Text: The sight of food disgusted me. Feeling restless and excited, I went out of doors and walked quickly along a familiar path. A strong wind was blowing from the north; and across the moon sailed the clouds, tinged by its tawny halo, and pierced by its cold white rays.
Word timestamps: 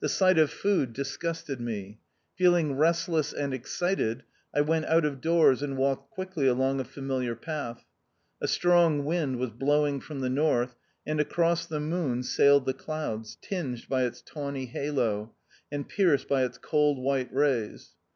The 0.00 0.08
sight 0.08 0.36
of 0.36 0.50
food 0.50 0.92
disgusted 0.92 1.60
me. 1.60 2.00
Feeling 2.34 2.74
restless 2.74 3.32
and 3.32 3.54
excited, 3.54 4.24
I 4.52 4.62
went 4.62 4.86
out 4.86 5.04
of 5.04 5.20
doors 5.20 5.62
and 5.62 5.76
walked 5.76 6.10
quickly 6.10 6.48
along 6.48 6.80
a 6.80 6.84
familiar 6.84 7.36
path. 7.36 7.84
A 8.40 8.48
strong 8.48 9.04
wind 9.04 9.38
was 9.38 9.50
blowing 9.50 10.00
from 10.00 10.22
the 10.22 10.28
north; 10.28 10.74
and 11.06 11.20
across 11.20 11.66
the 11.66 11.78
moon 11.78 12.24
sailed 12.24 12.64
the 12.66 12.74
clouds, 12.74 13.38
tinged 13.40 13.88
by 13.88 14.02
its 14.02 14.22
tawny 14.22 14.66
halo, 14.66 15.36
and 15.70 15.88
pierced 15.88 16.26
by 16.26 16.42
its 16.42 16.58
cold 16.58 16.98
white 16.98 17.32
rays. 17.32 17.90